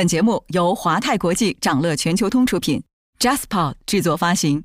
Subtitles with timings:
[0.00, 2.82] 本节目由华泰国际掌乐全球通出品
[3.18, 4.64] ，JasPod 制作发行。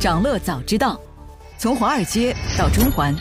[0.00, 1.00] 掌乐早知道，
[1.58, 3.14] 从华尔街到中环，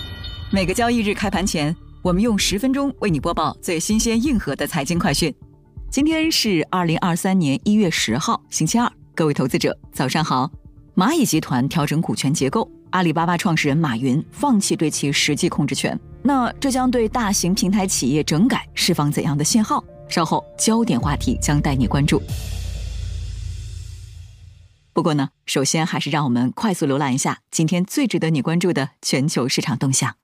[0.51, 5.31] 每个交易日开盘前，我们用十分钟为你播报最新鲜、硬核的财经快讯。
[5.91, 10.49] 今天是二零二三年一月十号，星期二，各位投资者早上好。
[10.95, 15.99] 蚂蚁集团调整股权结构，阿里巴巴创始人马云放弃对其实际控制权。
[16.21, 19.83] 那这将对大型平台企业整改释放怎样的信号？
[20.07, 22.21] 稍后焦点话题将带你关注。
[24.93, 30.15] 不过呢，首先还是让我们快速浏览一下今天最值得你关注的全球市场动向。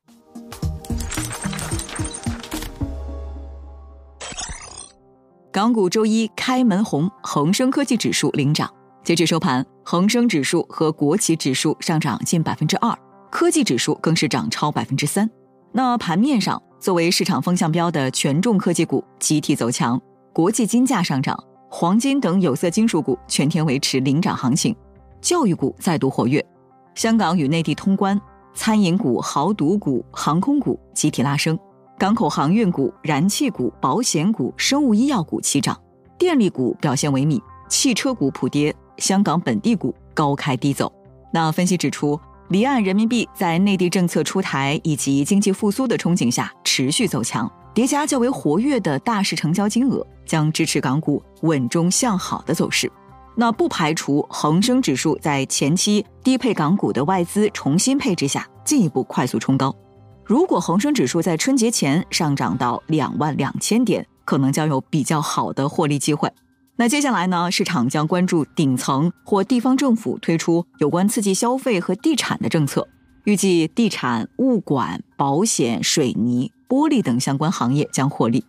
[5.53, 8.71] 港股周一开门红，恒生科技指数领涨。
[9.07, 12.93] 截至收盘，恒生指数和国企指数上涨近百分之二，
[13.31, 15.29] 科技指数更是涨超百分之三。
[15.71, 19.97] 那盘面上，作为市场风向标的权重科技股集体走强，
[20.33, 24.75] 国际金价上涨，黄金等有色金属股全天维持领涨行情，
[25.21, 26.45] 教育股再度活跃，
[26.93, 28.19] 香港与内地通关，
[28.53, 31.57] 餐饮股、豪赌股、航空股集体拉升，
[31.97, 35.79] 港口航运股、燃气股、保险股、生物医药股齐涨，
[36.17, 40.91] 电力股表现萎靡，汽车股普跌，香港本地股高开低走。
[41.33, 42.19] 那分析指出。
[42.49, 52.89] 离岸人民币在内地政策出台以及经济复苏的憧憬下持续走强，叠加较为活跃的大市成交金额，将支持港股稳中向好的走势。
[53.35, 59.75] 那不排除恒生指数在前期低配港股的外资重新配置下进一步快速冲高。
[60.23, 66.31] 如果恒生指数在春节前上涨到两万两千点，可能将有比较好的获利机会。
[66.79, 67.49] 那接下来呢？
[67.49, 72.87] 市场将关注顶层或地方政府推出有关刺激消费和地产的政策。
[73.23, 78.45] 预计地产、物管、保险、水泥、玻璃等相关行业将获利。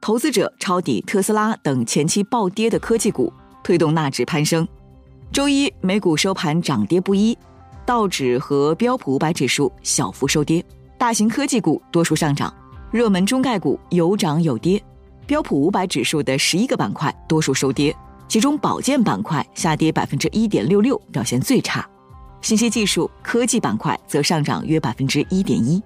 [0.00, 3.30] 投资者抄底特斯拉等前期暴跌的科技股，
[3.62, 4.66] 推动纳指攀升。
[5.30, 7.36] 周一美股收盘涨跌不一，
[7.84, 10.64] 道指和标普五百指数小幅收跌，
[10.96, 12.52] 大型科技股多数上涨，
[12.90, 14.82] 热门中概股有涨有跌。
[15.28, 17.94] 标普五百指数的十一个板块多数收跌，
[18.26, 21.82] 其中保健板块下跌百分之一点六六，表现最差；
[22.40, 25.82] 信息技术、科技板块则上涨约百分之一点一。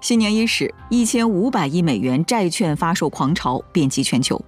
[0.00, 4.38] 新年伊始，一千五百亿美元债券发售狂潮遍及全球。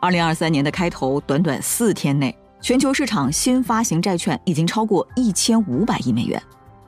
[0.00, 6.42] 二零二三年的开头，短短四天内，全球市场新发行债券已经超过一千五百亿美元。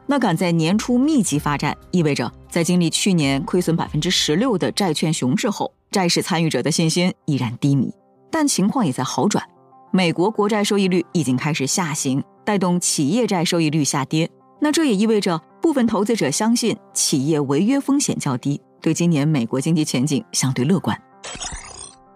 [0.06, 5.70] 那赶在年初密集发债，意味着在经历去年亏损百分之十六的债券熊市后。
[5.90, 7.92] 债市参与者的信心依然低迷，
[8.30, 9.44] 但情况也在好转。
[9.90, 14.30] 美国国债收益率已经开始下行，带动企业债收益率下跌。
[14.60, 20.96] 那这也意味着部分投资者相信企业违约风险较低，对今年美国经济前景相对乐观。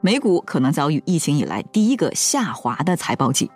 [0.01, 3.51] 美股可能遭遇疫情以来第一个下滑的财报季。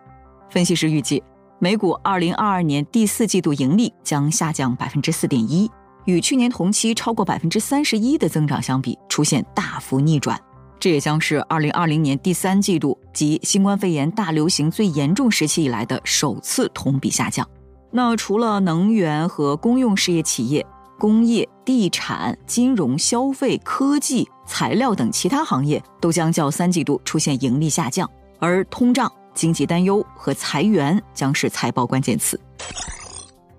[0.51, 1.23] 分析师预计，
[1.61, 5.71] 美股2022年第四季度盈利将下降百分之四点一。
[6.09, 10.41] 与去年同期超过百分之三十一的增长相比，出现大幅逆转，
[10.81, 17.47] 这也将是二零二零年第三季度及新冠肺炎大流行最严重时期以来的首次同比下降。
[17.91, 20.65] 那除了能源和公用事业企业，
[20.99, 32.41] 工业、地产、金融、消费、科技、材料等其他行业都将较三季度出现盈利下降，而通胀、经济担忧和裁员将是财报关键词。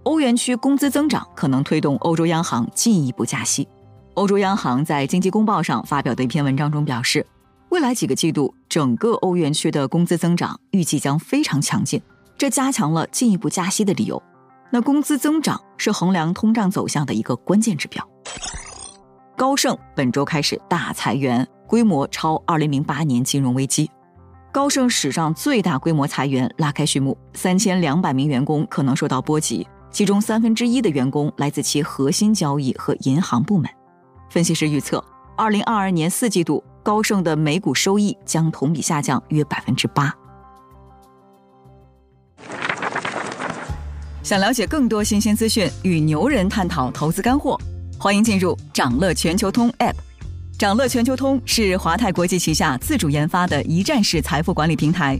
[0.09, 3.68] 欧元区工资增长可能推动欧洲央行进一步加息。
[4.16, 7.24] 欧洲央行在经济公报上发表的一篇文章中表示，
[7.70, 12.02] 未来几个季度整个欧元区的工资增长预计将非常强劲，
[12.40, 14.19] 这加强了进一步加息的理由。
[14.72, 18.03] 那工资增长是衡量通胀走向的一个关键指标。
[19.38, 23.88] 高盛本周开始大裁员，规模超2008年金融危机。
[24.52, 29.68] 高盛史上最大规模裁员拉开序幕，三千两百名员工可能受到波及。
[29.91, 33.69] 其中三分之一的员工来自其核心交易和银行部门。
[34.29, 35.03] 分析师预测，
[35.35, 40.13] 二零二二年四季度高盛的每股收益将同比下降约百分之八。
[44.21, 47.59] 想了解更多新鲜资讯，与牛人探讨投资干货，
[47.97, 49.95] 欢迎进入掌乐全球通 App。
[50.59, 55.19] 掌乐全球通是华泰国际旗下自主研发的一站式财富管理平台。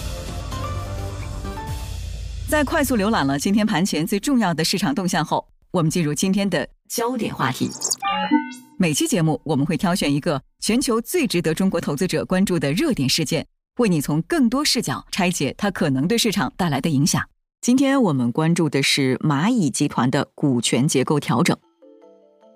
[2.51, 7.71] 在快速浏览了今天盘前最重要的市场动向后，我们进入今天的焦点话题。
[8.77, 17.23] 每期节目我们会挑选一个全球最值得中国投资者关注的热点事件，为你从更多视角拆解它可能对市场带来的影响。
[17.61, 21.55] 今天我们关注的是蚂蚁集团的股权结构调整。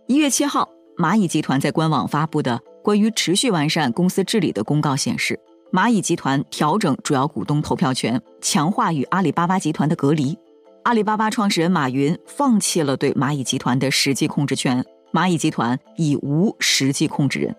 [0.10, 5.40] 一月七号，蚂蚁集团在官网发布的关于持续完善公司治理的公告显示，
[5.76, 10.38] 蚂蚁集团调整主要股东投票权，强化与阿里巴巴集团的隔离。
[10.84, 14.82] 阿里巴巴创始人马云放弃了对蚂蚁集团的实际控制权。
[15.12, 17.54] 蚂蚁集团已无实际控制人。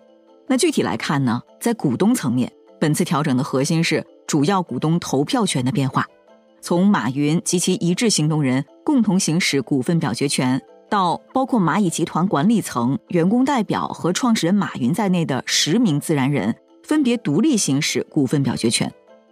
[0.47, 6.03] 那具体来看呢，在股东层面，本次调整的核心是主要股东投票权的变化，
[6.59, 10.59] 从马云及其一致行动人共同行使股份表决权，
[10.89, 16.55] 到包括蚂蚁集团管理层、员工代表和创始人马云在内的十名自然人
[16.87, 18.89] 分别独立行使股份表决权。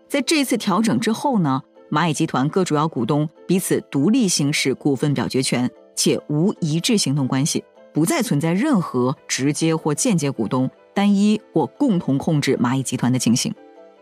[0.10, 7.64] 在这次调整之后呢，蚂蚁集团各主要股东彼此独立行使股份表决权，且无一致行动关系。
[7.94, 13.56] 不再存在任何直接或间接股东单一或共同控制蚂蚁集团的情形。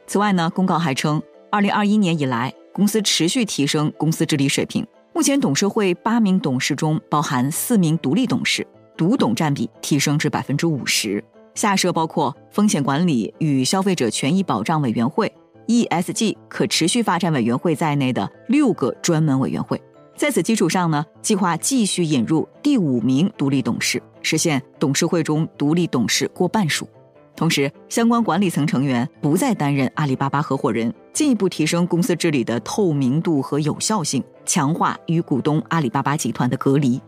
[0.08, 1.22] 此外呢，公告还称，
[1.52, 4.84] 二零二一年以来，公司持续提升公司治理水平。
[5.14, 8.66] 目前，董事会八名董事中包含四名独立董事，
[8.98, 11.24] 独董占比提升至百分之五十。
[11.56, 15.32] 下设包括风险管理与消费者权益保障委员会、
[15.68, 19.82] ESG 可持续发展委员会在内的六个专门委员会。
[20.16, 26.88] 在此基础上呢，计划继续引入第五名独立董事，实现董事会中独立董事过半数。
[27.36, 37.02] 同时，相关管理层成员不再担任阿里巴巴合伙人，进一步提升公司治理的透明度和有效性，强化与股东阿里巴巴集团的隔离。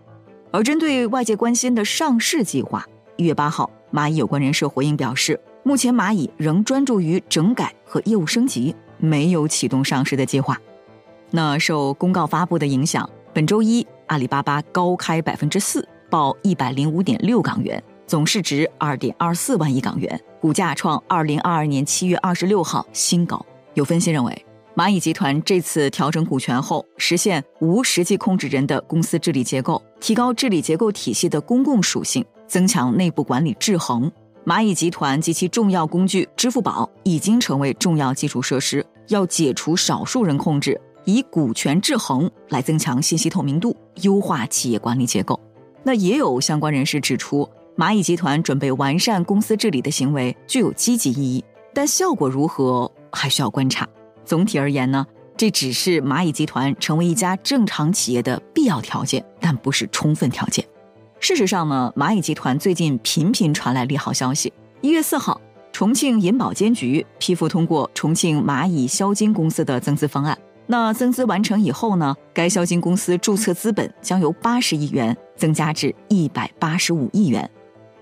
[0.52, 2.84] 而针对外界关心的上市计划，
[3.18, 10.60] 一月八号，蚂蚁有关人士回应表示，目前蚂蚁仍专注于整改和业务升级，没有启动上市的计划。
[11.32, 23.44] 那受公告发布的影响，本周一阿里巴巴高开百分之四，报一百零五点六港元，总市值二点二四万亿港元，股价创二零二二年七月二十六号新高。
[23.76, 24.46] 有分析认为，
[24.76, 34.12] 蚂蚁集团这次调整股权后，实现无实际控制人的公司治理结构，提高治理结构体系的公共属性，增强内部管理制衡。
[34.46, 40.80] 蚂蚁集团及其重要工具支付宝已经成为重要基础设施，要解除少数人控制。
[41.06, 45.40] 以股权制衡来增强信息透明度，优化企业管理结构。
[45.84, 47.48] 那也有相关人士指出，
[47.78, 51.46] 蚂蚁集团准备完善公司治理的行为具有积极意义，
[51.76, 53.88] 但效果如何还需要观察。
[54.24, 55.06] 总体而言呢，
[55.38, 60.66] 这只是蚂蚁集团成为一家正常企业的必要条件，但不是充分条件。
[61.28, 64.54] 事实上呢，蚂蚁集团最近频频传来利好消息。
[64.82, 65.42] 一月四号，
[65.72, 70.38] 重庆银保监局批复通过重庆蚂蚁销金公司的增资方案。
[70.68, 72.16] 那增资完成以后呢？
[72.32, 77.50] 该销金公司注册资本将由八十亿元增加至一百八十五亿元，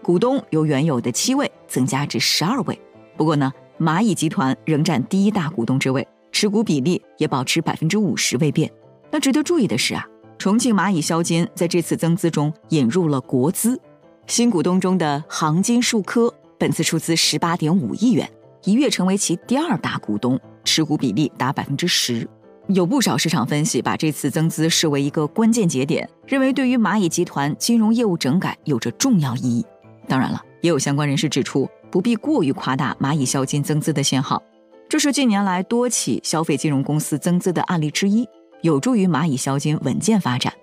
[0.02, 2.78] 股东由原有的七位增加至十二位。
[3.16, 3.50] 不过呢，
[3.80, 8.70] 蚂蚁集团仍占第一大股东之位，持股比例也保持百分之五十未变。
[9.10, 10.06] 那值得注意的是啊，
[10.44, 13.80] 重庆蚂蚁销金在这次增资中引入了国资，
[14.28, 18.30] 新股东中的杭金数科本次出资十八点五亿元，
[18.66, 22.28] 一跃成为其第二大股东，持股比例达百分之十。
[22.68, 29.66] 有不少市场分析把这次增资视为一个关键节点，认为对于蚂蚁集团金融业务整改有着重要意义。
[30.10, 34.44] 当然了，也有相关人士指出，不必过于夸大蚂蚁销金增资的信号，
[34.90, 38.28] 这是近年来多起消费金融公司增资的案例之一，
[38.64, 40.54] 有助于蚂蚁销金稳健发展。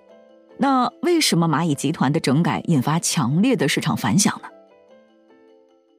[0.56, 4.48] 那为什么蚂蚁集团的整改引发强烈的市场反响呢？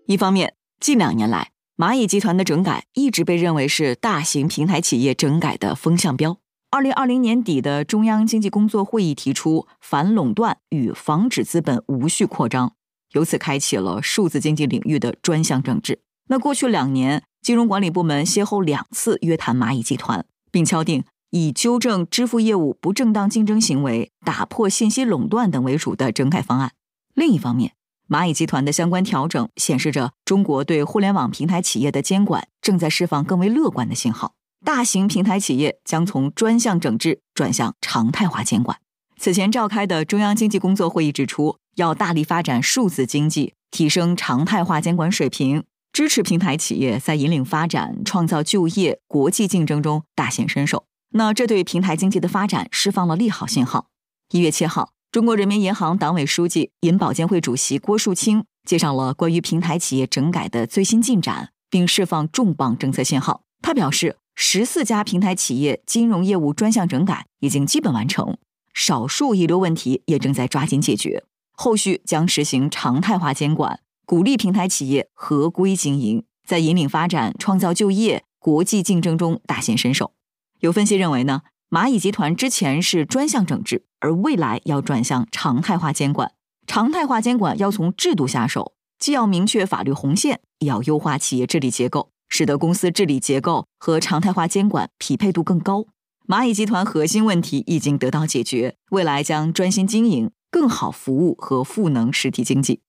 [0.08, 1.52] 一方面，近两年来。
[1.78, 6.38] 蚂蚁集团的整改一直被认为是大型平台企业整改的风向标。
[6.70, 12.74] 二零二零年底的中央经济工作会议提出反垄断与防止资本无序扩张，
[13.14, 16.00] 由此开启了数字经济领域的专项整治。
[16.30, 26.74] 那过去两年，金融管理部门先后两次约谈蚂蚁集团，并敲定以纠正支付业务不正当竞争行为、打破信息垄断等为主的整改方案。
[27.14, 27.74] 另一方面，
[28.08, 34.34] 蚂蚁集团的相关调整显示着中国对互联网平台企业的监管正在释放更为乐观的信号，
[34.66, 38.78] 大型平台企业将从专项整治转向常态化监管。
[39.18, 50.86] 此前召开的中央经济工作会议指出，要大力发展数字经济，提升常态化监管水平，支持平台企业在引领发展、创造就业、国际竞争中大显身手。
[51.12, 53.88] 那这对平台经济的发展释放了利好信号。
[54.32, 54.92] 一月七号。
[55.12, 63.42] 中国人民银行党委书记、银保监会主席郭树清介绍了关于平台企业整改的最新进展，并释放重磅政策信号。
[63.62, 68.38] 他表示，十四家平台企业金融业务专项整改已经基本完成，
[68.74, 71.26] 少数遗留问题也正在抓紧解决。
[71.52, 80.14] 后续将实行常态化监管，鼓励平台企业合规经营，在引领发展、创造就业、国际竞争中大显身手。
[80.62, 81.42] 有分析认为呢，
[81.72, 86.32] 蚂蚁集团之前是专项整治，而未来要转向常态化监管。
[86.68, 95.88] 常态化监管要从制度下手，既要明确法律红线，也要优化企业治理结构，使得公司治理结构和常态化监管匹配度更高。
[96.28, 100.32] 蚂蚁集团核心问题已经得到解决，未来将专心经营。
[100.52, 102.82] 更好服务和赋能实体经济。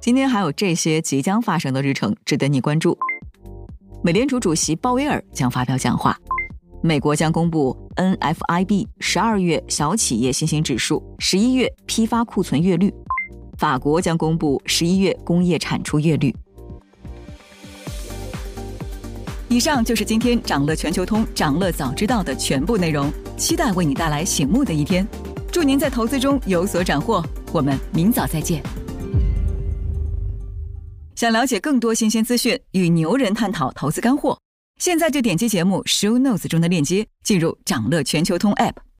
[0.00, 2.96] 今天还有这些即将发生的日程值得你关注：
[4.08, 6.14] 美联储主席鲍威尔将发表讲话；
[6.80, 12.88] 美国将公布 NFIB 十二月小企业信心指数、十一月批发库存月率；
[13.58, 16.34] 法国将公布十一月工业产出月率。
[19.50, 23.12] 以上就是今天掌乐全球通、掌乐早知道的全部内容。
[23.36, 25.06] 期待为你带来醒目的一天，
[25.52, 27.22] 祝您在投资中有所斩获。
[27.52, 28.62] 我们明早再见。
[31.18, 34.38] 想了解更多新鲜资讯，与牛人探讨投资干货，
[34.80, 38.74] 现在就点击节目 show notes 中的链接，进入掌乐全球通 app。